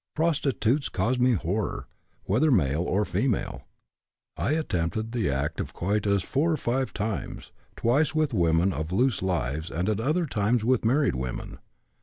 Prostitutes 0.15 0.89
caused 0.89 1.21
me 1.21 1.33
horror, 1.33 1.87
whether 2.23 2.49
male 2.49 2.81
or 2.81 3.05
female. 3.05 3.67
I 4.35 4.53
attempted 4.53 5.11
the 5.11 5.29
act 5.29 5.59
of 5.59 5.75
coitus 5.75 6.23
four 6.23 6.51
or 6.53 6.57
five 6.57 6.91
times, 6.91 7.51
twice 7.75 8.15
with 8.15 8.33
women 8.33 8.73
of 8.73 8.91
loose 8.91 9.21
lives 9.21 9.69
and 9.69 9.87
at 9.87 9.99
other 10.01 10.25
times 10.25 10.65
with 10.65 10.83
married 10.83 11.13
women. 11.13 11.59